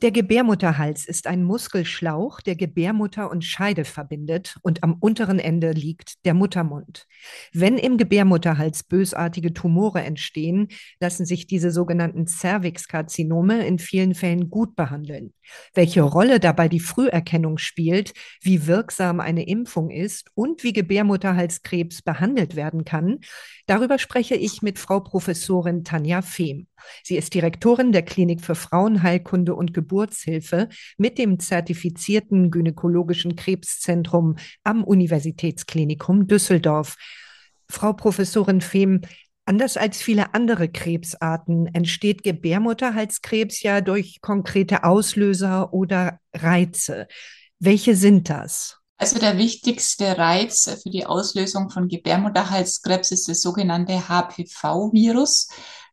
Der 0.00 0.12
Gebärmutterhals 0.12 1.06
ist 1.08 1.26
ein 1.26 1.42
Muskelschlauch, 1.42 2.40
der 2.40 2.54
Gebärmutter 2.54 3.28
und 3.32 3.44
Scheide 3.44 3.84
verbindet 3.84 4.56
und 4.62 4.84
am 4.84 4.94
unteren 5.00 5.40
Ende 5.40 5.72
liegt 5.72 6.24
der 6.24 6.34
Muttermund. 6.34 7.08
Wenn 7.52 7.78
im 7.78 7.96
Gebärmutterhals 7.96 8.84
bösartige 8.84 9.52
Tumore 9.52 10.02
entstehen, 10.02 10.68
lassen 11.00 11.26
sich 11.26 11.48
diese 11.48 11.72
sogenannten 11.72 12.28
Cervixkarzinome 12.28 13.66
in 13.66 13.80
vielen 13.80 14.14
Fällen 14.14 14.50
gut 14.50 14.76
behandeln. 14.76 15.32
Welche 15.74 16.02
Rolle 16.02 16.38
dabei 16.38 16.68
die 16.68 16.78
Früherkennung 16.78 17.58
spielt, 17.58 18.12
wie 18.40 18.68
wirksam 18.68 19.18
eine 19.18 19.48
Impfung 19.48 19.90
ist 19.90 20.30
und 20.34 20.62
wie 20.62 20.72
Gebärmutterhalskrebs 20.72 22.02
behandelt 22.02 22.54
werden 22.54 22.84
kann, 22.84 23.18
darüber 23.66 23.98
spreche 23.98 24.36
ich 24.36 24.62
mit 24.62 24.78
Frau 24.78 25.00
Professorin 25.00 25.82
Tanja 25.82 26.22
Fehm. 26.22 26.68
Sie 27.02 27.16
ist 27.16 27.34
Direktorin 27.34 27.92
der 27.92 28.02
Klinik 28.02 28.40
für 28.40 28.54
Frauenheilkunde 28.54 29.54
und 29.54 29.74
Geburtshilfe 29.88 30.68
mit 30.98 31.18
dem 31.18 31.40
zertifizierten 31.40 32.50
gynäkologischen 32.50 33.36
Krebszentrum 33.36 34.36
am 34.62 34.84
Universitätsklinikum 34.84 36.26
Düsseldorf. 36.26 36.96
Frau 37.68 37.92
Professorin 37.94 38.60
Fehm, 38.60 39.00
Anders 39.46 39.78
als 39.78 40.02
viele 40.02 40.34
andere 40.34 40.68
Krebsarten 40.68 41.74
entsteht 41.74 42.22
Gebärmutterhalskrebs 42.22 43.62
ja 43.62 43.80
durch 43.80 44.20
konkrete 44.20 44.84
Auslöser 44.84 45.72
oder 45.72 46.20
Reize. 46.34 47.06
Welche 47.58 47.96
sind 47.96 48.28
das? 48.28 48.76
Also 48.98 49.18
der 49.18 49.38
wichtigste 49.38 50.18
Reiz 50.18 50.68
für 50.82 50.90
die 50.90 51.06
Auslösung 51.06 51.70
von 51.70 51.88
Gebärmutterhalskrebs 51.88 53.10
ist 53.10 53.26
das 53.30 53.40
sogenannte 53.40 54.10
HPV-Virus 54.10 55.48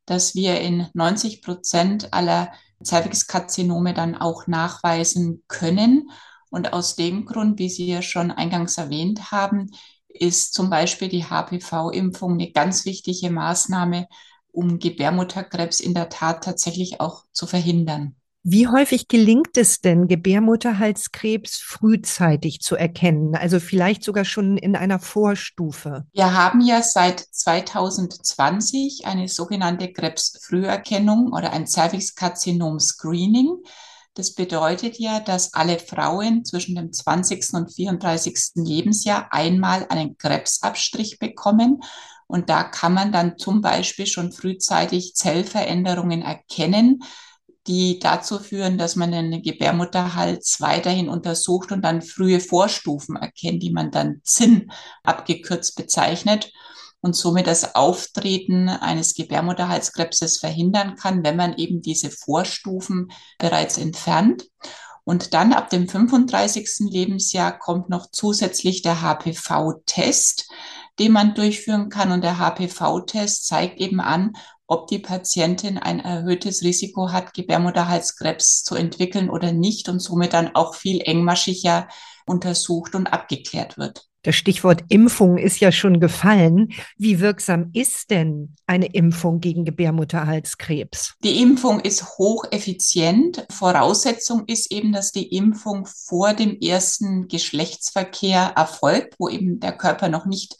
dass 0.05 0.35
wir 0.35 0.59
in 0.61 0.87
90 0.93 1.41
Prozent 1.41 2.13
aller 2.13 2.51
Cervixkarzinome 2.83 3.93
dann 3.93 4.15
auch 4.15 4.47
nachweisen 4.47 5.43
können. 5.47 6.09
Und 6.49 6.73
aus 6.73 6.95
dem 6.95 7.25
Grund, 7.25 7.59
wie 7.59 7.69
Sie 7.69 7.87
ja 7.87 8.01
schon 8.01 8.31
eingangs 8.31 8.77
erwähnt 8.77 9.31
haben, 9.31 9.71
ist 10.07 10.53
zum 10.53 10.69
Beispiel 10.69 11.09
die 11.09 11.25
HPV-Impfung 11.25 12.33
eine 12.33 12.51
ganz 12.51 12.85
wichtige 12.85 13.29
Maßnahme, 13.29 14.07
um 14.51 14.79
Gebärmutterkrebs 14.79 15.79
in 15.79 15.93
der 15.93 16.09
Tat 16.09 16.43
tatsächlich 16.43 17.01
auch 17.01 17.25
zu 17.33 17.45
verhindern. 17.47 18.15
Wie 18.47 18.67
häufig 18.67 19.07
gelingt 19.07 19.57
es 19.57 19.81
denn, 19.81 20.07
Gebärmutterhalskrebs 20.07 21.57
frühzeitig 21.57 22.61
zu 22.61 22.75
erkennen, 22.75 23.33
also 23.33 23.59
vielleicht 23.59 24.03
sogar 24.03 24.23
schon 24.23 24.57
in 24.57 24.75
einer 24.75 24.99
Vorstufe? 24.99 26.05
Wir 26.13 26.31
haben 26.31 26.61
ja 26.61 26.83
seit 26.83 27.21
2020 27.21 29.07
eine 29.07 29.29
sogenannte 29.29 29.91
Krebsfrüherkennung 29.91 31.33
oder 31.33 31.53
ein 31.53 31.65
Cervixkarzinom-Screening. 31.65 33.63
Das 34.13 34.35
bedeutet 34.35 34.99
ja, 34.99 35.21
dass 35.21 35.55
alle 35.55 35.79
Frauen 35.79 36.45
zwischen 36.45 36.75
dem 36.75 36.93
20. 36.93 37.51
und 37.53 37.73
34. 37.73 38.51
Lebensjahr 38.53 39.29
einmal 39.31 39.87
einen 39.89 40.19
Krebsabstrich 40.19 41.17
bekommen. 41.17 41.81
Und 42.27 42.51
da 42.51 42.63
kann 42.63 42.93
man 42.93 43.11
dann 43.11 43.39
zum 43.39 43.61
Beispiel 43.61 44.05
schon 44.05 44.31
frühzeitig 44.31 45.15
Zellveränderungen 45.15 46.21
erkennen 46.21 47.01
die 47.67 47.99
dazu 47.99 48.39
führen, 48.39 48.77
dass 48.77 48.95
man 48.95 49.11
den 49.11 49.41
Gebärmutterhals 49.41 50.61
weiterhin 50.61 51.09
untersucht 51.09 51.71
und 51.71 51.81
dann 51.81 52.01
frühe 52.01 52.39
Vorstufen 52.39 53.15
erkennt, 53.15 53.63
die 53.63 53.71
man 53.71 53.91
dann 53.91 54.21
ZIN 54.23 54.71
abgekürzt 55.03 55.75
bezeichnet 55.75 56.51
und 57.01 57.15
somit 57.15 57.47
das 57.47 57.75
Auftreten 57.75 58.67
eines 58.67 59.13
Gebärmutterhalskrebses 59.13 60.39
verhindern 60.39 60.95
kann, 60.95 61.23
wenn 61.23 61.35
man 61.35 61.55
eben 61.55 61.81
diese 61.81 62.09
Vorstufen 62.09 63.11
bereits 63.37 63.77
entfernt. 63.77 64.45
Und 65.03 65.35
dann 65.35 65.53
ab 65.53 65.69
dem 65.69 65.87
35. 65.87 66.89
Lebensjahr 66.89 67.59
kommt 67.59 67.89
noch 67.89 68.07
zusätzlich 68.11 68.81
der 68.81 69.03
HPV-Test, 69.03 70.49
den 70.97 71.11
man 71.11 71.35
durchführen 71.35 71.89
kann. 71.89 72.11
Und 72.11 72.23
der 72.23 72.39
HPV-Test 72.39 73.45
zeigt 73.45 73.79
eben 73.79 73.99
an, 73.99 74.33
ob 74.67 74.87
die 74.87 74.99
Patientin 74.99 75.77
ein 75.77 75.99
erhöhtes 75.99 76.63
Risiko 76.63 77.11
hat, 77.11 77.33
Gebärmutterhalskrebs 77.33 78.63
zu 78.63 78.75
entwickeln 78.75 79.29
oder 79.29 79.51
nicht 79.51 79.89
und 79.89 79.99
somit 79.99 80.33
dann 80.33 80.55
auch 80.55 80.75
viel 80.75 81.01
engmaschiger 81.01 81.87
untersucht 82.25 82.95
und 82.95 83.07
abgeklärt 83.07 83.77
wird. 83.77 84.07
Das 84.25 84.35
Stichwort 84.35 84.81
Impfung 84.89 85.37
ist 85.37 85.59
ja 85.59 85.71
schon 85.71 85.99
gefallen. 85.99 86.73
Wie 86.97 87.19
wirksam 87.19 87.69
ist 87.73 88.09
denn 88.09 88.55
eine 88.65 88.87
Impfung 88.87 89.39
gegen 89.39 89.65
Gebärmutterhalskrebs? 89.65 91.13
Die 91.23 91.43
Impfung 91.43 91.79
ist 91.79 92.17
hocheffizient. 92.17 93.45
Voraussetzung 93.51 94.45
ist 94.47 94.71
eben, 94.71 94.93
dass 94.93 95.11
die 95.11 95.27
Impfung 95.27 95.85
vor 95.85 96.33
dem 96.33 96.59
ersten 96.59 97.27
Geschlechtsverkehr 97.27 98.53
erfolgt, 98.55 99.13
wo 99.19 99.29
eben 99.29 99.59
der 99.59 99.73
Körper 99.73 100.09
noch 100.09 100.25
nicht 100.25 100.55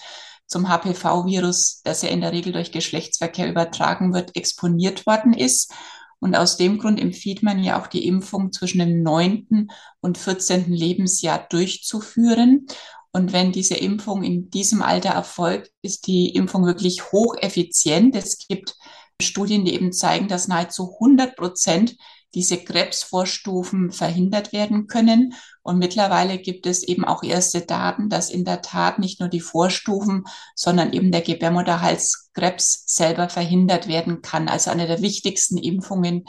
zum 0.48 0.68
HPV-Virus, 0.70 1.82
das 1.84 2.02
ja 2.02 2.10
in 2.10 2.22
der 2.22 2.32
Regel 2.32 2.54
durch 2.54 2.72
Geschlechtsverkehr 2.72 3.50
übertragen 3.50 4.14
wird, 4.14 4.36
exponiert 4.36 5.06
worden 5.06 5.34
ist. 5.34 5.72
Und 6.20 6.36
aus 6.36 6.58
dem 6.58 6.78
Grund 6.78 7.00
empfiehlt 7.00 7.44
man 7.44 7.64
ja 7.64 7.80
auch 7.80 7.88
die 7.88 8.08
Impfung 8.08 8.52
zwischen 8.52 8.80
dem 8.80 9.04
neunten 9.04 9.70
und 10.02 10.18
14. 10.18 10.72
Lebensjahr 10.72 11.46
durchzuführen. 11.50 12.68
Und 13.12 13.32
wenn 13.32 13.52
diese 13.52 13.76
Impfung 13.76 14.24
in 14.24 14.50
diesem 14.50 14.82
Alter 14.82 15.10
erfolgt, 15.10 15.72
ist 15.82 16.08
die 16.08 16.30
Impfung 16.30 16.66
wirklich 16.66 17.12
hocheffizient. 17.12 18.16
Es 18.16 18.38
gibt 18.48 18.76
Studien, 19.22 19.66
die 19.66 19.74
eben 19.74 19.94
zeigen, 19.94 20.28
dass 20.28 20.48
nahezu 20.48 20.94
100 20.96 21.36
Prozent 21.36 21.96
diese 22.36 22.58
Krebsvorstufen 22.58 23.92
verhindert 23.92 24.54
werden 24.54 24.88
können. 24.88 25.34
Und 25.64 25.80
mittlerweile 25.80 26.38
gibt 26.38 26.68
es 26.68 26.84
eben 26.84 27.06
auch 27.06 27.24
erste 27.24 27.62
Daten, 27.62 28.10
dass 28.10 28.30
in 28.30 28.46
der 28.46 28.62
Tat 28.62 29.00
nicht 29.00 29.20
nur 29.20 29.30
die 29.30 29.40
Vorstufen, 29.40 30.26
sondern 30.54 30.94
eben 30.94 31.12
der 31.12 31.22
Gebärmutterhalskrebs 31.22 32.84
selber 32.86 33.30
verhindert 33.30 33.88
werden 33.88 34.22
kann. 34.22 34.48
Also 34.50 34.70
eine 34.70 34.86
der 34.86 35.02
wichtigsten 35.02 35.58
Impfungen, 35.58 36.26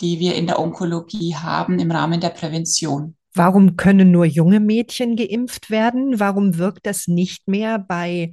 die 0.00 0.18
wir 0.18 0.34
in 0.34 0.46
der 0.46 0.58
Onkologie 0.58 1.36
haben 1.36 1.78
im 1.78 1.90
Rahmen 1.90 2.20
der 2.20 2.30
Prävention. 2.30 3.16
Warum 3.32 3.76
können 3.76 4.10
nur 4.10 4.24
junge 4.24 4.60
Mädchen 4.60 5.16
geimpft 5.16 5.70
werden? 5.70 6.20
Warum 6.20 6.58
wirkt 6.58 6.86
das 6.86 7.08
nicht 7.08 7.48
mehr 7.48 7.78
bei 7.78 8.32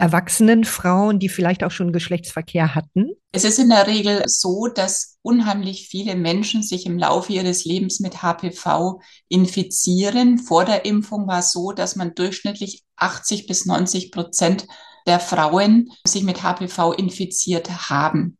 erwachsenen 0.00 0.64
Frauen, 0.64 1.18
die 1.18 1.28
vielleicht 1.28 1.62
auch 1.62 1.70
schon 1.70 1.92
Geschlechtsverkehr 1.92 2.74
hatten? 2.74 3.10
Es 3.32 3.44
ist 3.44 3.58
in 3.58 3.68
der 3.68 3.86
Regel 3.86 4.22
so, 4.26 4.66
dass 4.66 5.18
unheimlich 5.22 5.88
viele 5.88 6.16
Menschen 6.16 6.62
sich 6.62 6.86
im 6.86 6.98
Laufe 6.98 7.32
ihres 7.32 7.64
Lebens 7.64 8.00
mit 8.00 8.22
HPV 8.22 9.00
infizieren. 9.28 10.38
Vor 10.38 10.64
der 10.64 10.84
Impfung 10.84 11.28
war 11.28 11.40
es 11.40 11.52
so, 11.52 11.72
dass 11.72 11.96
man 11.96 12.14
durchschnittlich 12.14 12.82
80 12.96 13.46
bis 13.46 13.66
90 13.66 14.10
Prozent 14.10 14.66
der 15.06 15.20
Frauen 15.20 15.90
sich 16.06 16.22
mit 16.22 16.42
HPV 16.42 16.92
infiziert 16.92 17.90
haben. 17.90 18.38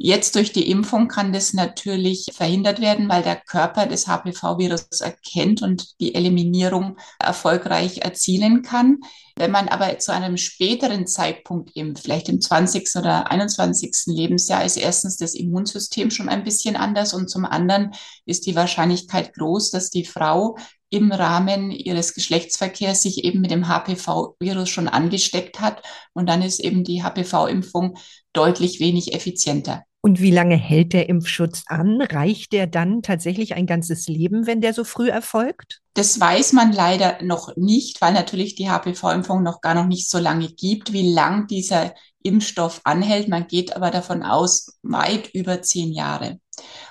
Jetzt 0.00 0.36
durch 0.36 0.52
die 0.52 0.70
Impfung 0.70 1.08
kann 1.08 1.32
das 1.32 1.54
natürlich 1.54 2.26
verhindert 2.32 2.80
werden, 2.80 3.08
weil 3.08 3.24
der 3.24 3.34
Körper 3.34 3.84
das 3.84 4.06
HPV-Virus 4.06 5.00
erkennt 5.00 5.60
und 5.60 5.98
die 5.98 6.14
Eliminierung 6.14 6.96
erfolgreich 7.18 7.98
erzielen 7.98 8.62
kann. 8.62 9.00
Wenn 9.34 9.50
man 9.50 9.66
aber 9.66 9.98
zu 9.98 10.12
einem 10.12 10.36
späteren 10.36 11.08
Zeitpunkt 11.08 11.74
impft, 11.74 12.04
vielleicht 12.04 12.28
im 12.28 12.40
20. 12.40 12.94
oder 12.94 13.28
21. 13.32 13.92
Lebensjahr, 14.06 14.64
ist 14.64 14.76
erstens 14.76 15.16
das 15.16 15.34
Immunsystem 15.34 16.12
schon 16.12 16.28
ein 16.28 16.44
bisschen 16.44 16.76
anders 16.76 17.12
und 17.12 17.28
zum 17.28 17.44
anderen 17.44 17.90
ist 18.24 18.46
die 18.46 18.54
Wahrscheinlichkeit 18.54 19.34
groß, 19.34 19.72
dass 19.72 19.90
die 19.90 20.04
Frau 20.04 20.56
im 20.90 21.10
Rahmen 21.10 21.72
ihres 21.72 22.14
Geschlechtsverkehrs 22.14 23.02
sich 23.02 23.24
eben 23.24 23.40
mit 23.40 23.50
dem 23.50 23.66
HPV-Virus 23.66 24.68
schon 24.68 24.86
angesteckt 24.86 25.60
hat. 25.60 25.82
Und 26.14 26.28
dann 26.28 26.40
ist 26.40 26.60
eben 26.60 26.84
die 26.84 27.02
HPV-Impfung 27.02 27.98
deutlich 28.32 28.80
wenig 28.80 29.12
effizienter. 29.12 29.84
Und 30.00 30.20
wie 30.20 30.30
lange 30.30 30.56
hält 30.56 30.92
der 30.92 31.08
Impfschutz 31.08 31.64
an? 31.66 32.00
Reicht 32.00 32.52
der 32.52 32.66
dann 32.66 33.02
tatsächlich 33.02 33.54
ein 33.54 33.66
ganzes 33.66 34.06
Leben, 34.06 34.46
wenn 34.46 34.60
der 34.60 34.72
so 34.72 34.84
früh 34.84 35.08
erfolgt? 35.08 35.80
Das 35.94 36.20
weiß 36.20 36.52
man 36.52 36.72
leider 36.72 37.18
noch 37.22 37.56
nicht, 37.56 38.00
weil 38.00 38.12
natürlich 38.12 38.54
die 38.54 38.70
HPV-Impfung 38.70 39.42
noch 39.42 39.60
gar 39.60 39.74
noch 39.74 39.86
nicht 39.86 40.08
so 40.08 40.18
lange 40.18 40.48
gibt, 40.48 40.92
wie 40.92 41.12
lang 41.12 41.48
dieser 41.48 41.94
Impfstoff 42.22 42.80
anhält. 42.84 43.28
Man 43.28 43.48
geht 43.48 43.74
aber 43.74 43.90
davon 43.90 44.22
aus, 44.22 44.78
weit 44.82 45.30
über 45.34 45.62
zehn 45.62 45.92
Jahre. 45.92 46.38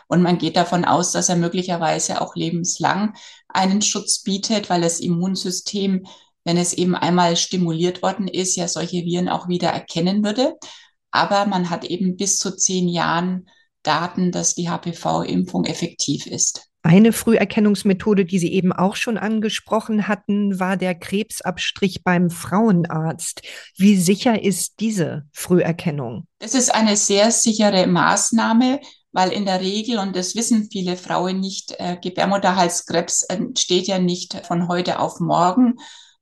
Und 0.08 0.22
man 0.22 0.38
geht 0.38 0.58
davon 0.58 0.86
aus, 0.86 1.12
dass 1.12 1.30
er 1.30 1.36
möglicherweise 1.36 2.22
auch 2.22 2.36
lebenslang 2.36 3.14
einen 3.48 3.82
Schutz 3.82 4.24
bietet, 4.24 4.70
weil 4.70 4.82
das 4.82 5.00
Immunsystem, 5.00 6.06
wenn 6.44 6.58
es 6.58 6.74
eben 6.74 6.96
einmal 6.96 7.36
stimuliert 7.36 8.02
worden 8.02 8.28
ist, 8.28 8.56
ja 8.56 8.68
solche 8.68 9.04
Viren 9.06 9.30
auch 9.30 9.48
wieder 9.48 9.70
erkennen 9.70 10.24
würde. 10.24 10.56
Aber 11.12 11.46
man 11.46 11.70
hat 11.70 11.86
eben 11.86 12.18
bis 12.18 12.38
zu 12.38 12.56
zehn 12.56 12.88
Jahren 12.88 13.48
Daten, 13.84 14.32
dass 14.32 14.56
die 14.56 14.70
HPV-Impfung 14.70 15.66
effektiv 15.66 16.28
ist. 16.28 16.68
Eine 16.84 17.12
Früherkennungsmethode, 17.12 18.24
die 18.24 18.40
Sie 18.40 18.54
eben 18.54 18.72
auch 18.72 18.96
schon 18.96 19.18
angesprochen 19.18 20.08
hatten, 20.08 20.60
war 20.60 20.78
der 20.78 20.96
Krebsabstrich 20.96 22.04
beim 22.04 22.30
Frauenarzt. 22.30 23.42
Wie 23.76 23.98
sicher 23.98 24.42
ist 24.42 24.80
diese 24.80 25.26
Früherkennung? 25.34 26.28
Es 26.40 26.54
ist 26.54 26.74
eine 26.74 26.96
sehr 26.96 27.32
sichere 27.32 27.88
Maßnahme, 27.88 28.80
weil 29.12 29.32
in 29.32 29.46
der 29.46 29.60
Regel, 29.60 29.98
und 30.00 30.16
das 30.16 30.36
wissen 30.36 30.70
viele 30.72 30.96
Frauen 30.96 31.40
nicht, 31.40 31.74
äh, 31.78 31.98
Gebärmutterhalskrebs 32.02 33.24
entsteht 33.24 33.88
ja 33.88 34.00
nicht 34.00 34.46
von 34.46 34.68
heute 34.70 35.00
auf 35.00 35.20
morgen, 35.20 35.76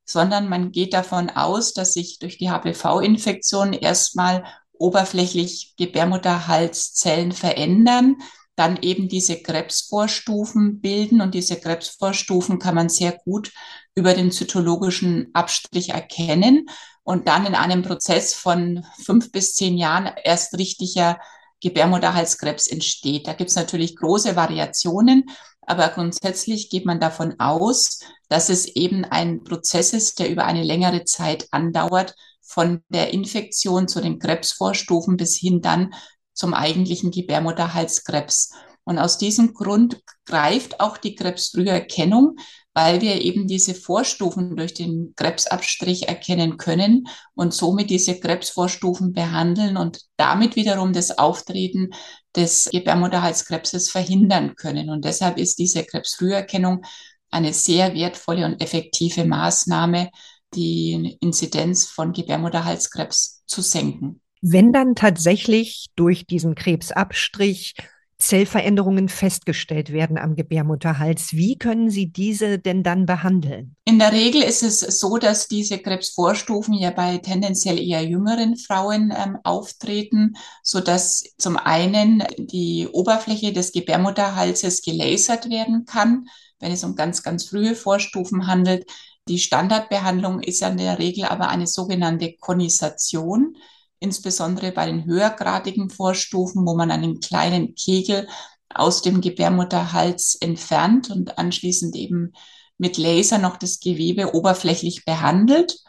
sondern 0.03 0.49
man 0.49 0.71
geht 0.71 0.93
davon 0.93 1.29
aus, 1.29 1.73
dass 1.73 1.93
sich 1.93 2.19
durch 2.19 2.37
die 2.37 2.49
HPV-Infektion 2.49 3.73
erstmal 3.73 4.45
oberflächlich 4.79 5.73
Gebärmutterhalszellen 5.77 7.31
verändern, 7.31 8.17
dann 8.55 8.77
eben 8.81 9.09
diese 9.09 9.41
Krebsvorstufen 9.41 10.79
bilden 10.79 11.21
und 11.21 11.33
diese 11.33 11.57
Krebsvorstufen 11.57 12.59
kann 12.59 12.75
man 12.75 12.89
sehr 12.89 13.17
gut 13.25 13.51
über 13.95 14.13
den 14.13 14.31
zytologischen 14.31 15.29
Abstrich 15.33 15.89
erkennen 15.89 16.67
und 17.03 17.27
dann 17.27 17.45
in 17.45 17.55
einem 17.55 17.83
Prozess 17.83 18.33
von 18.33 18.85
fünf 19.03 19.31
bis 19.31 19.55
zehn 19.55 19.77
Jahren 19.77 20.09
erst 20.23 20.57
richtiger 20.57 21.19
Gebärmutterhalskrebs 21.61 22.67
entsteht. 22.67 23.27
Da 23.27 23.33
gibt 23.33 23.49
es 23.49 23.55
natürlich 23.55 23.95
große 23.95 24.35
Variationen, 24.35 25.25
aber 25.61 25.89
grundsätzlich 25.89 26.69
geht 26.69 26.85
man 26.85 26.99
davon 26.99 27.39
aus, 27.39 27.99
dass 28.29 28.49
es 28.49 28.65
eben 28.65 29.03
ein 29.05 29.43
Prozess 29.43 29.93
ist, 29.93 30.19
der 30.19 30.29
über 30.29 30.45
eine 30.45 30.63
längere 30.63 31.03
Zeit 31.05 31.47
andauert, 31.51 32.15
von 32.45 32.81
der 32.89 33.13
Infektion 33.13 33.87
zu 33.87 34.01
den 34.01 34.19
Krebsvorstufen 34.19 35.17
bis 35.17 35.35
hin 35.35 35.61
dann 35.61 35.93
zum 36.33 36.53
eigentlichen 36.53 37.11
Gebärmutterhalskrebs. 37.11 38.51
Und 38.83 38.99
aus 38.99 39.17
diesem 39.17 39.53
Grund 39.53 39.99
greift 40.25 40.79
auch 40.79 40.97
die 40.97 41.15
Krebsfrüherkennung, 41.15 42.35
weil 42.73 43.01
wir 43.01 43.21
eben 43.21 43.47
diese 43.47 43.73
Vorstufen 43.73 44.55
durch 44.55 44.73
den 44.73 45.13
Krebsabstrich 45.15 46.07
erkennen 46.07 46.57
können 46.57 47.07
und 47.33 47.53
somit 47.53 47.89
diese 47.89 48.19
Krebsvorstufen 48.19 49.13
behandeln 49.13 49.77
und 49.77 50.01
damit 50.17 50.55
wiederum 50.55 50.93
das 50.93 51.17
Auftreten 51.17 51.89
des 52.35 52.69
Gebärmutterhalskrebses 52.71 53.89
verhindern 53.89 54.55
können. 54.55 54.89
Und 54.89 55.05
deshalb 55.05 55.37
ist 55.37 55.57
diese 55.57 55.83
Krebsfrüherkennung 55.83 56.83
eine 57.31 57.53
sehr 57.53 57.93
wertvolle 57.95 58.45
und 58.45 58.61
effektive 58.61 59.25
Maßnahme, 59.25 60.11
die 60.55 61.17
Inzidenz 61.21 61.85
von 61.85 62.13
Gebärmutterhalskrebs 62.13 63.43
zu 63.45 63.61
senken. 63.61 64.21
Wenn 64.41 64.71
dann 64.73 64.95
tatsächlich 64.95 65.87
durch 65.95 66.25
diesen 66.25 66.55
Krebsabstrich 66.55 67.75
Zellveränderungen 68.17 69.09
festgestellt 69.09 69.91
werden 69.91 70.17
am 70.17 70.35
Gebärmutterhals, 70.35 71.33
wie 71.33 71.57
können 71.57 71.89
Sie 71.89 72.11
diese 72.11 72.59
denn 72.59 72.81
dann 72.81 73.05
behandeln? 73.05 73.75
In 73.83 73.99
der 73.99 74.13
Regel 74.13 74.41
ist 74.41 74.63
es 74.63 74.79
so, 74.79 75.17
dass 75.17 75.49
diese 75.49 75.79
Krebsvorstufen 75.79 76.73
ja 76.73 76.91
bei 76.91 77.17
tendenziell 77.17 77.77
eher 77.77 78.03
jüngeren 78.03 78.55
Frauen 78.55 79.13
ähm, 79.15 79.37
auftreten, 79.43 80.35
so 80.63 80.79
dass 80.79 81.23
zum 81.37 81.57
einen 81.57 82.23
die 82.37 82.87
Oberfläche 82.91 83.51
des 83.51 83.73
Gebärmutterhalses 83.73 84.81
gelasert 84.81 85.49
werden 85.49 85.85
kann, 85.85 86.27
wenn 86.59 86.71
es 86.71 86.85
um 86.85 86.95
ganz, 86.95 87.21
ganz 87.21 87.49
frühe 87.49 87.75
Vorstufen 87.75 88.47
handelt. 88.47 88.85
Die 89.27 89.39
Standardbehandlung 89.39 90.41
ist 90.41 90.61
in 90.61 90.77
der 90.77 90.99
Regel 90.99 91.25
aber 91.25 91.49
eine 91.49 91.67
sogenannte 91.67 92.35
Konisation 92.37 93.55
insbesondere 93.99 94.71
bei 94.71 94.85
den 94.85 95.05
höhergradigen 95.05 95.89
Vorstufen, 95.89 96.65
wo 96.65 96.75
man 96.75 96.91
einen 96.91 97.19
kleinen 97.19 97.75
Kegel 97.75 98.27
aus 98.69 99.01
dem 99.01 99.21
Gebärmutterhals 99.21 100.35
entfernt 100.35 101.09
und 101.09 101.37
anschließend 101.37 101.95
eben 101.95 102.33
mit 102.77 102.97
Laser 102.97 103.37
noch 103.37 103.57
das 103.57 103.79
Gewebe 103.79 104.35
oberflächlich 104.35 105.05
behandelt. 105.05 105.79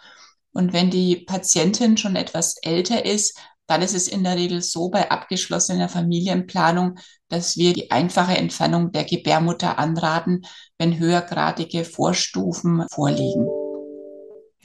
Und 0.53 0.73
wenn 0.73 0.91
die 0.91 1.17
Patientin 1.17 1.97
schon 1.97 2.17
etwas 2.17 2.57
älter 2.63 3.05
ist, 3.05 3.39
dann 3.67 3.83
ist 3.83 3.95
es 3.95 4.09
in 4.09 4.25
der 4.25 4.37
Regel 4.37 4.63
so 4.63 4.89
bei 4.91 5.11
abgeschlossener 5.11 5.89
Familienplanung, 5.89 6.99
dass 7.29 7.57
wir 7.57 7.73
die 7.73 7.91
einfache 7.91 8.37
Entfernung 8.37 8.93
der 8.93 9.05
Gebärmutter 9.05 9.79
anraten, 9.79 10.47
wenn 10.79 10.99
höhergradige 10.99 11.85
Vorstufen 11.85 12.87
vorliegen. 12.91 13.49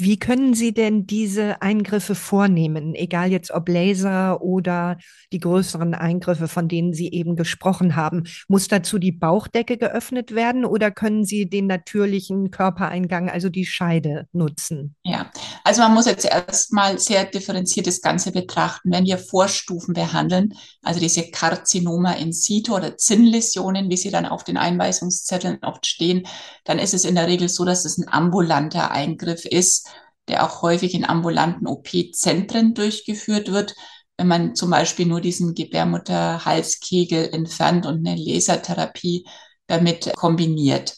Wie 0.03 0.17
können 0.17 0.55
Sie 0.55 0.73
denn 0.73 1.05
diese 1.05 1.61
Eingriffe 1.61 2.15
vornehmen, 2.15 2.95
egal 2.95 3.29
jetzt 3.29 3.51
ob 3.51 3.69
Laser 3.69 4.41
oder 4.41 4.97
die 5.31 5.37
größeren 5.37 5.93
Eingriffe, 5.93 6.47
von 6.47 6.67
denen 6.67 6.91
Sie 6.91 7.11
eben 7.11 7.35
gesprochen 7.35 7.95
haben? 7.95 8.23
Muss 8.47 8.67
dazu 8.67 8.97
die 8.97 9.11
Bauchdecke 9.11 9.77
geöffnet 9.77 10.33
werden 10.33 10.65
oder 10.65 10.89
können 10.89 11.23
Sie 11.23 11.47
den 11.47 11.67
natürlichen 11.67 12.49
Körpereingang, 12.49 13.29
also 13.29 13.49
die 13.49 13.67
Scheide, 13.67 14.27
nutzen? 14.31 14.95
Ja, 15.03 15.29
also 15.63 15.83
man 15.83 15.93
muss 15.93 16.07
jetzt 16.07 16.25
erstmal 16.25 16.97
sehr 16.97 17.25
differenziert 17.25 17.85
das 17.85 18.01
Ganze 18.01 18.31
betrachten. 18.31 18.91
Wenn 18.91 19.05
wir 19.05 19.19
Vorstufen 19.19 19.93
behandeln, 19.93 20.55
also 20.81 20.99
diese 20.99 21.29
Karzinoma 21.29 22.13
in 22.13 22.33
situ 22.33 22.73
oder 22.73 22.97
Zinnläsionen, 22.97 23.91
wie 23.91 23.97
sie 23.97 24.09
dann 24.09 24.25
auf 24.25 24.43
den 24.43 24.57
Einweisungszetteln 24.57 25.59
oft 25.61 25.85
stehen, 25.85 26.25
dann 26.63 26.79
ist 26.79 26.95
es 26.95 27.05
in 27.05 27.13
der 27.13 27.27
Regel 27.27 27.49
so, 27.49 27.65
dass 27.65 27.85
es 27.85 27.99
ein 27.99 28.11
ambulanter 28.11 28.89
Eingriff 28.89 29.45
ist 29.45 29.90
der 30.27 30.45
auch 30.45 30.61
häufig 30.61 30.93
in 30.93 31.05
ambulanten 31.05 31.67
OP-Zentren 31.67 32.73
durchgeführt 32.73 33.51
wird. 33.51 33.75
Wenn 34.17 34.27
man 34.27 34.55
zum 34.55 34.69
Beispiel 34.69 35.05
nur 35.05 35.21
diesen 35.21 35.55
Gebärmutterhalskegel 35.55 37.33
entfernt 37.33 37.85
und 37.85 38.05
eine 38.05 38.15
Lasertherapie 38.15 39.25
damit 39.67 40.13
kombiniert. 40.15 40.95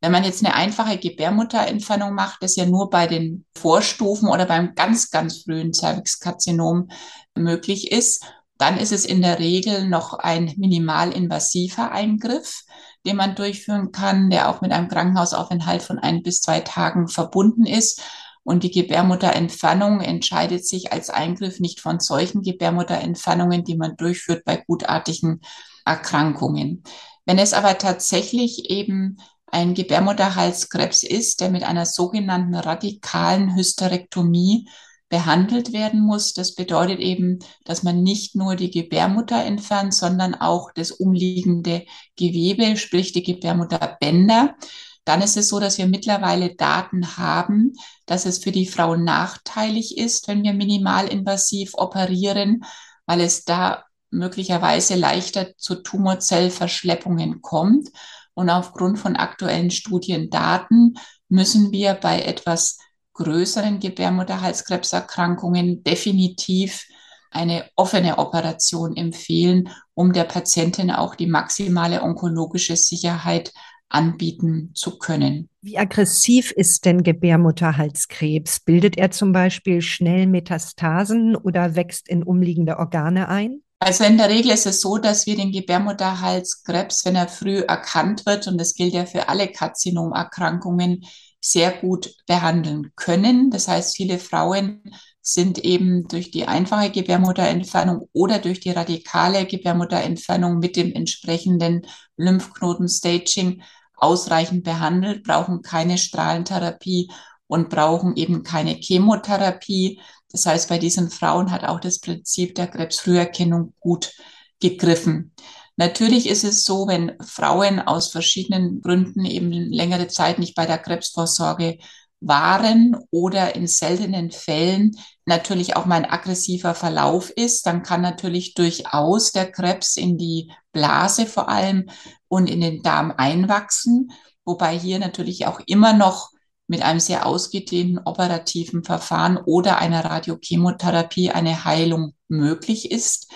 Wenn 0.00 0.12
man 0.12 0.24
jetzt 0.24 0.44
eine 0.44 0.54
einfache 0.54 0.98
Gebärmutterentfernung 0.98 2.12
macht, 2.14 2.42
das 2.42 2.56
ja 2.56 2.66
nur 2.66 2.90
bei 2.90 3.06
den 3.06 3.44
Vorstufen 3.56 4.28
oder 4.28 4.46
beim 4.46 4.74
ganz, 4.74 5.10
ganz 5.10 5.42
frühen 5.42 5.72
Cervixkarzinom 5.72 6.88
möglich 7.36 7.92
ist, 7.92 8.24
dann 8.58 8.78
ist 8.78 8.92
es 8.92 9.04
in 9.04 9.22
der 9.22 9.38
Regel 9.38 9.88
noch 9.88 10.14
ein 10.14 10.52
minimalinvasiver 10.56 11.90
Eingriff, 11.92 12.62
den 13.06 13.16
man 13.16 13.34
durchführen 13.34 13.92
kann, 13.92 14.30
der 14.30 14.48
auch 14.48 14.60
mit 14.60 14.72
einem 14.72 14.88
Krankenhausaufenthalt 14.88 15.82
von 15.82 15.98
ein 15.98 16.22
bis 16.22 16.40
zwei 16.40 16.60
Tagen 16.60 17.08
verbunden 17.08 17.64
ist 17.64 18.02
und 18.44 18.64
die 18.64 18.70
Gebärmutterentfernung 18.70 20.00
entscheidet 20.00 20.66
sich 20.66 20.92
als 20.92 21.10
Eingriff 21.10 21.60
nicht 21.60 21.80
von 21.80 22.00
solchen 22.00 22.42
Gebärmutterentfernungen, 22.42 23.64
die 23.64 23.76
man 23.76 23.96
durchführt 23.96 24.44
bei 24.44 24.56
gutartigen 24.56 25.40
Erkrankungen. 25.84 26.82
Wenn 27.24 27.38
es 27.38 27.52
aber 27.54 27.78
tatsächlich 27.78 28.70
eben 28.70 29.18
ein 29.46 29.74
Gebärmutterhalskrebs 29.74 31.02
ist, 31.02 31.40
der 31.40 31.50
mit 31.50 31.62
einer 31.62 31.86
sogenannten 31.86 32.54
radikalen 32.54 33.54
Hysterektomie 33.54 34.66
behandelt 35.12 35.74
werden 35.74 36.00
muss. 36.00 36.32
Das 36.32 36.54
bedeutet 36.54 36.98
eben, 36.98 37.40
dass 37.66 37.82
man 37.82 38.02
nicht 38.02 38.34
nur 38.34 38.56
die 38.56 38.70
Gebärmutter 38.70 39.44
entfernt, 39.44 39.92
sondern 39.92 40.34
auch 40.34 40.72
das 40.72 40.90
umliegende 40.90 41.84
Gewebe, 42.16 42.78
sprich 42.78 43.12
die 43.12 43.22
Gebärmutterbänder 43.22 44.54
dann 45.04 45.22
ist 45.22 45.36
es 45.36 45.48
so, 45.48 45.58
dass 45.58 45.78
wir 45.78 45.86
mittlerweile 45.86 46.54
Daten 46.54 47.16
haben, 47.16 47.72
dass 48.06 48.26
es 48.26 48.38
für 48.38 48.52
die 48.52 48.66
Frau 48.66 48.96
nachteilig 48.96 49.98
ist, 49.98 50.28
wenn 50.28 50.42
wir 50.42 50.52
minimalinvasiv 50.52 51.72
operieren, 51.74 52.64
weil 53.06 53.20
es 53.20 53.44
da 53.44 53.84
möglicherweise 54.10 54.94
leichter 54.94 55.56
zu 55.56 55.76
Tumorzellverschleppungen 55.76 57.42
kommt. 57.42 57.88
Und 58.34 58.48
aufgrund 58.48 58.98
von 58.98 59.16
aktuellen 59.16 59.70
Studiendaten 59.70 60.94
müssen 61.28 61.72
wir 61.72 61.94
bei 61.94 62.22
etwas 62.22 62.78
größeren 63.14 63.80
Gebärmutterhalskrebserkrankungen 63.80 65.82
definitiv 65.82 66.86
eine 67.30 67.68
offene 67.76 68.18
Operation 68.18 68.96
empfehlen, 68.96 69.70
um 69.94 70.12
der 70.12 70.24
Patientin 70.24 70.90
auch 70.90 71.14
die 71.14 71.26
maximale 71.26 72.02
onkologische 72.02 72.76
Sicherheit 72.76 73.52
anbieten 73.92 74.70
zu 74.74 74.98
können. 74.98 75.48
Wie 75.60 75.78
aggressiv 75.78 76.50
ist 76.50 76.84
denn 76.84 77.02
Gebärmutterhalskrebs? 77.02 78.60
Bildet 78.60 78.98
er 78.98 79.10
zum 79.10 79.32
Beispiel 79.32 79.80
schnell 79.80 80.26
Metastasen 80.26 81.36
oder 81.36 81.76
wächst 81.76 82.08
in 82.08 82.22
umliegende 82.22 82.78
Organe 82.78 83.28
ein? 83.28 83.62
Also 83.78 84.04
in 84.04 84.16
der 84.16 84.28
Regel 84.28 84.52
ist 84.52 84.66
es 84.66 84.80
so, 84.80 84.98
dass 84.98 85.26
wir 85.26 85.36
den 85.36 85.50
Gebärmutterhalskrebs, 85.50 87.04
wenn 87.04 87.16
er 87.16 87.26
früh 87.26 87.58
erkannt 87.58 88.26
wird, 88.26 88.46
und 88.46 88.58
das 88.58 88.74
gilt 88.74 88.94
ja 88.94 89.06
für 89.06 89.28
alle 89.28 89.48
Karzinomerkrankungen, 89.48 91.04
sehr 91.40 91.72
gut 91.72 92.14
behandeln 92.26 92.92
können. 92.94 93.50
Das 93.50 93.66
heißt, 93.66 93.96
viele 93.96 94.20
Frauen 94.20 94.82
sind 95.20 95.58
eben 95.58 96.06
durch 96.06 96.30
die 96.30 96.46
einfache 96.46 96.90
Gebärmutterentfernung 96.90 98.08
oder 98.12 98.38
durch 98.38 98.60
die 98.60 98.70
radikale 98.70 99.46
Gebärmutterentfernung 99.46 100.58
mit 100.58 100.76
dem 100.76 100.92
entsprechenden 100.92 101.86
Lymphknotenstaging 102.16 103.62
ausreichend 104.02 104.64
behandelt, 104.64 105.24
brauchen 105.24 105.62
keine 105.62 105.98
Strahlentherapie 105.98 107.10
und 107.46 107.68
brauchen 107.70 108.16
eben 108.16 108.42
keine 108.42 108.72
Chemotherapie. 108.74 110.00
Das 110.30 110.46
heißt, 110.46 110.68
bei 110.68 110.78
diesen 110.78 111.10
Frauen 111.10 111.50
hat 111.50 111.64
auch 111.64 111.80
das 111.80 112.00
Prinzip 112.00 112.54
der 112.54 112.66
Krebsfrüherkennung 112.66 113.74
gut 113.78 114.12
gegriffen. 114.60 115.32
Natürlich 115.76 116.28
ist 116.28 116.44
es 116.44 116.64
so, 116.64 116.86
wenn 116.86 117.12
Frauen 117.20 117.80
aus 117.80 118.10
verschiedenen 118.10 118.80
Gründen 118.82 119.24
eben 119.24 119.52
längere 119.52 120.08
Zeit 120.08 120.38
nicht 120.38 120.54
bei 120.54 120.66
der 120.66 120.78
Krebsvorsorge 120.78 121.78
waren 122.22 122.96
oder 123.10 123.54
in 123.54 123.66
seltenen 123.66 124.30
Fällen 124.30 124.96
natürlich 125.26 125.76
auch 125.76 125.86
mal 125.86 125.96
ein 125.96 126.10
aggressiver 126.10 126.74
Verlauf 126.74 127.30
ist, 127.30 127.66
dann 127.66 127.82
kann 127.82 128.00
natürlich 128.00 128.54
durchaus 128.54 129.32
der 129.32 129.50
Krebs 129.50 129.96
in 129.96 130.18
die 130.18 130.50
Blase 130.72 131.26
vor 131.26 131.48
allem 131.48 131.90
und 132.28 132.48
in 132.48 132.60
den 132.60 132.82
Darm 132.82 133.12
einwachsen, 133.16 134.12
wobei 134.44 134.78
hier 134.78 134.98
natürlich 134.98 135.46
auch 135.46 135.60
immer 135.66 135.92
noch 135.92 136.30
mit 136.66 136.82
einem 136.82 137.00
sehr 137.00 137.26
ausgedehnten 137.26 137.98
operativen 137.98 138.84
Verfahren 138.84 139.36
oder 139.36 139.78
einer 139.78 140.04
Radiochemotherapie 140.04 141.30
eine 141.30 141.64
Heilung 141.64 142.14
möglich 142.28 142.90
ist. 142.90 143.30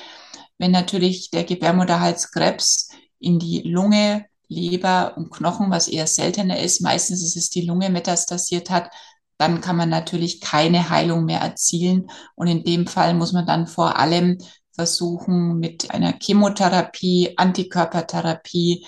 Wenn 0.58 0.70
natürlich 0.70 1.30
der 1.30 1.44
Gebärmutterhalskrebs 1.44 2.88
in 3.18 3.38
die 3.38 3.62
Lunge, 3.62 4.26
Leber 4.48 5.14
und 5.16 5.30
Knochen, 5.30 5.70
was 5.70 5.88
eher 5.88 6.06
seltener 6.06 6.60
ist, 6.60 6.80
meistens 6.80 7.22
ist 7.22 7.36
es 7.36 7.50
die 7.50 7.62
Lunge 7.62 7.90
metastasiert 7.90 8.70
hat, 8.70 8.90
dann 9.38 9.60
kann 9.60 9.76
man 9.76 9.88
natürlich 9.88 10.40
keine 10.40 10.88
Heilung 10.88 11.24
mehr 11.24 11.40
erzielen. 11.40 12.08
Und 12.34 12.46
in 12.46 12.64
dem 12.64 12.86
Fall 12.86 13.14
muss 13.14 13.32
man 13.32 13.46
dann 13.46 13.66
vor 13.66 13.98
allem 13.98 14.38
versuchen, 14.72 15.58
mit 15.58 15.90
einer 15.90 16.14
Chemotherapie, 16.20 17.34
Antikörpertherapie, 17.36 18.86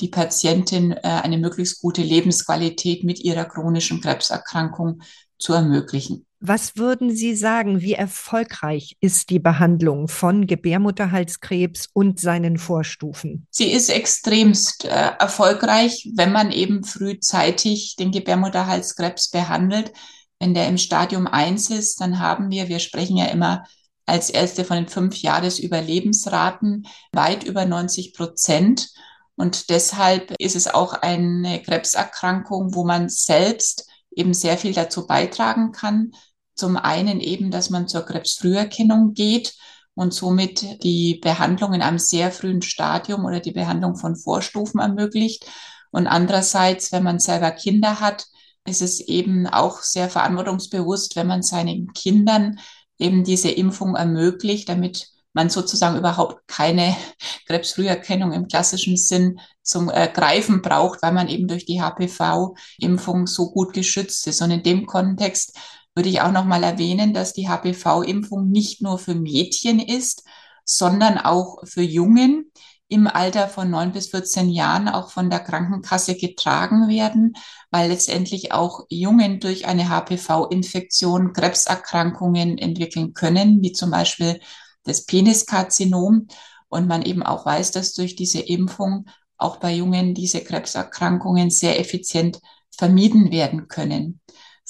die 0.00 0.08
Patientin 0.08 0.92
äh, 0.92 1.00
eine 1.02 1.38
möglichst 1.38 1.80
gute 1.80 2.02
Lebensqualität 2.02 3.04
mit 3.04 3.20
ihrer 3.20 3.44
chronischen 3.44 4.00
Krebserkrankung 4.00 5.02
zu 5.38 5.52
ermöglichen. 5.52 6.26
Was 6.42 6.76
würden 6.76 7.14
Sie 7.14 7.36
sagen, 7.36 7.82
wie 7.82 7.92
erfolgreich 7.92 8.96
ist 9.00 9.28
die 9.28 9.38
Behandlung 9.38 10.08
von 10.08 10.46
Gebärmutterhalskrebs 10.46 11.90
und 11.92 12.18
seinen 12.18 12.56
Vorstufen? 12.56 13.46
Sie 13.50 13.70
ist 13.70 13.90
extremst 13.90 14.86
äh, 14.86 14.88
erfolgreich, 14.88 16.08
wenn 16.14 16.32
man 16.32 16.50
eben 16.50 16.82
frühzeitig 16.82 17.96
den 17.96 18.10
Gebärmutterhalskrebs 18.10 19.28
behandelt. 19.28 19.92
Wenn 20.38 20.54
der 20.54 20.66
im 20.66 20.78
Stadium 20.78 21.26
1 21.26 21.68
ist, 21.68 22.00
dann 22.00 22.20
haben 22.20 22.50
wir, 22.50 22.68
wir 22.68 22.78
sprechen 22.78 23.18
ja 23.18 23.26
immer 23.26 23.64
als 24.06 24.30
erste 24.30 24.64
von 24.64 24.78
den 24.78 24.88
fünf 24.88 25.16
Jahresüberlebensraten, 25.18 26.86
weit 27.12 27.44
über 27.44 27.66
90 27.66 28.14
Prozent. 28.14 28.88
Und 29.36 29.68
deshalb 29.68 30.34
ist 30.38 30.56
es 30.56 30.68
auch 30.68 30.94
eine 30.94 31.60
Krebserkrankung, 31.62 32.74
wo 32.74 32.84
man 32.84 33.10
selbst 33.10 33.86
eben 34.10 34.32
sehr 34.32 34.56
viel 34.56 34.72
dazu 34.72 35.06
beitragen 35.06 35.72
kann. 35.72 36.12
Zum 36.60 36.76
einen 36.76 37.20
eben, 37.20 37.50
dass 37.50 37.70
man 37.70 37.88
zur 37.88 38.02
Krebsfrüherkennung 38.02 39.14
geht 39.14 39.54
und 39.94 40.12
somit 40.12 40.84
die 40.84 41.14
Behandlung 41.14 41.72
in 41.72 41.80
einem 41.80 41.98
sehr 41.98 42.30
frühen 42.30 42.60
Stadium 42.60 43.24
oder 43.24 43.40
die 43.40 43.52
Behandlung 43.52 43.96
von 43.96 44.14
Vorstufen 44.14 44.78
ermöglicht. 44.78 45.46
Und 45.90 46.06
andererseits, 46.06 46.92
wenn 46.92 47.02
man 47.02 47.18
selber 47.18 47.50
Kinder 47.50 48.00
hat, 48.00 48.26
ist 48.66 48.82
es 48.82 49.00
eben 49.00 49.46
auch 49.46 49.80
sehr 49.80 50.10
verantwortungsbewusst, 50.10 51.16
wenn 51.16 51.28
man 51.28 51.40
seinen 51.40 51.94
Kindern 51.94 52.60
eben 52.98 53.24
diese 53.24 53.50
Impfung 53.50 53.96
ermöglicht, 53.96 54.68
damit 54.68 55.08
man 55.32 55.48
sozusagen 55.48 55.96
überhaupt 55.96 56.46
keine 56.46 56.94
Krebsfrüherkennung 57.46 58.32
im 58.32 58.48
klassischen 58.48 58.98
Sinn 58.98 59.40
zum 59.62 59.88
äh, 59.88 60.10
Greifen 60.12 60.60
braucht, 60.60 61.02
weil 61.02 61.12
man 61.12 61.28
eben 61.28 61.48
durch 61.48 61.64
die 61.64 61.80
HPV-Impfung 61.80 63.26
so 63.26 63.50
gut 63.50 63.72
geschützt 63.72 64.26
ist. 64.26 64.42
Und 64.42 64.50
in 64.50 64.62
dem 64.62 64.84
Kontext 64.84 65.56
würde 65.94 66.08
ich 66.08 66.20
auch 66.20 66.32
noch 66.32 66.44
mal 66.44 66.62
erwähnen, 66.62 67.12
dass 67.14 67.32
die 67.32 67.48
HPV-Impfung 67.48 68.48
nicht 68.50 68.82
nur 68.82 68.98
für 68.98 69.14
Mädchen 69.14 69.80
ist, 69.80 70.24
sondern 70.64 71.18
auch 71.18 71.58
für 71.66 71.82
Jungen 71.82 72.50
im 72.90 73.06
Alter 73.06 73.48
von 73.48 73.70
neun 73.70 73.92
bis 73.92 74.08
14 74.08 74.50
Jahren 74.50 74.88
auch 74.88 75.10
von 75.10 75.30
der 75.30 75.40
Krankenkasse 75.40 76.16
getragen 76.16 76.88
werden, 76.88 77.34
weil 77.70 77.88
letztendlich 77.88 78.52
auch 78.52 78.84
Jungen 78.88 79.38
durch 79.38 79.66
eine 79.66 79.88
HPV-Infektion 79.88 81.32
Krebserkrankungen 81.32 82.58
entwickeln 82.58 83.14
können, 83.14 83.62
wie 83.62 83.72
zum 83.72 83.92
Beispiel 83.92 84.40
das 84.82 85.06
Peniskarzinom. 85.06 86.26
Und 86.68 86.86
man 86.86 87.02
eben 87.02 87.24
auch 87.24 87.44
weiß, 87.44 87.72
dass 87.72 87.94
durch 87.94 88.14
diese 88.14 88.40
Impfung 88.40 89.06
auch 89.36 89.56
bei 89.56 89.74
Jungen 89.74 90.14
diese 90.14 90.40
Krebserkrankungen 90.40 91.50
sehr 91.50 91.80
effizient 91.80 92.40
vermieden 92.70 93.32
werden 93.32 93.66
können. 93.66 94.20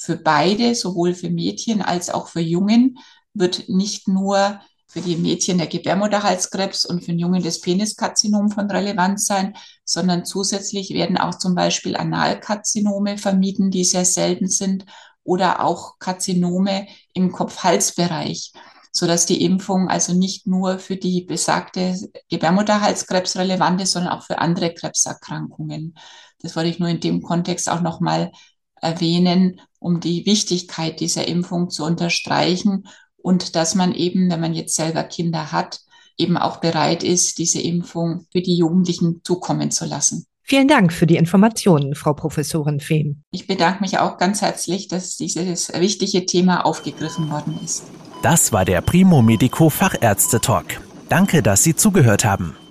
Für 0.01 0.17
beide, 0.17 0.73
sowohl 0.73 1.13
für 1.13 1.29
Mädchen 1.29 1.83
als 1.83 2.09
auch 2.09 2.27
für 2.27 2.39
Jungen, 2.41 2.97
wird 3.35 3.69
nicht 3.69 4.07
nur 4.07 4.59
für 4.87 5.01
die 5.01 5.15
Mädchen 5.15 5.59
der 5.59 5.67
Gebärmutterhalskrebs 5.67 6.85
und 6.85 7.01
für 7.01 7.11
den 7.11 7.19
Jungen 7.19 7.43
das 7.43 7.61
Peniskarzinom 7.61 8.49
von 8.49 8.69
Relevanz 8.69 9.25
sein, 9.27 9.53
sondern 9.85 10.25
zusätzlich 10.25 10.89
werden 10.89 11.17
auch 11.17 11.37
zum 11.37 11.53
Beispiel 11.53 11.95
Analkarzinome 11.95 13.19
vermieden, 13.19 13.69
die 13.69 13.83
sehr 13.83 14.05
selten 14.05 14.47
sind, 14.47 14.85
oder 15.23 15.63
auch 15.63 15.99
Karzinome 15.99 16.87
im 17.13 17.31
Kopf-Hals-Bereich 17.31 18.53
so 18.91 19.07
dass 19.07 19.25
die 19.25 19.43
Impfung 19.43 19.87
also 19.87 20.13
nicht 20.13 20.47
nur 20.47 20.77
für 20.79 20.97
die 20.97 21.21
besagte 21.21 21.95
Gebärmutterhalskrebs 22.29 23.37
relevant 23.37 23.81
ist, 23.81 23.91
sondern 23.91 24.11
auch 24.11 24.23
für 24.23 24.39
andere 24.39 24.73
Krebserkrankungen. 24.73 25.95
Das 26.39 26.55
wollte 26.55 26.69
ich 26.69 26.79
nur 26.79 26.89
in 26.89 26.99
dem 26.99 27.21
Kontext 27.21 27.69
auch 27.69 27.81
nochmal 27.81 28.31
erwähnen, 28.81 29.61
um 29.81 29.99
die 29.99 30.25
Wichtigkeit 30.25 30.99
dieser 30.99 31.27
Impfung 31.27 31.69
zu 31.69 31.83
unterstreichen 31.83 32.85
und 33.17 33.55
dass 33.55 33.75
man 33.75 33.93
eben, 33.93 34.29
wenn 34.29 34.39
man 34.39 34.53
jetzt 34.53 34.75
selber 34.75 35.03
Kinder 35.03 35.51
hat, 35.51 35.79
eben 36.17 36.37
auch 36.37 36.57
bereit 36.57 37.03
ist, 37.03 37.39
diese 37.39 37.59
Impfung 37.59 38.25
für 38.31 38.41
die 38.41 38.55
Jugendlichen 38.55 39.21
zukommen 39.23 39.71
zu 39.71 39.85
lassen. 39.85 40.25
Vielen 40.43 40.67
Dank 40.67 40.93
für 40.93 41.07
die 41.07 41.15
Informationen, 41.15 41.95
Frau 41.95 42.13
Professorin 42.13 42.79
Fehm. 42.79 43.23
Ich 43.31 43.47
bedanke 43.47 43.81
mich 43.81 43.97
auch 43.97 44.17
ganz 44.17 44.41
herzlich, 44.41 44.87
dass 44.87 45.15
dieses 45.15 45.71
wichtige 45.73 46.25
Thema 46.25 46.65
aufgegriffen 46.65 47.29
worden 47.31 47.59
ist. 47.63 47.83
Das 48.21 48.51
war 48.51 48.65
der 48.65 48.81
Primo 48.81 49.21
Medico 49.21 49.69
Fachärzte 49.69 50.41
Talk. 50.41 50.65
Danke, 51.09 51.41
dass 51.41 51.63
Sie 51.63 51.75
zugehört 51.75 52.23
haben. 52.23 52.55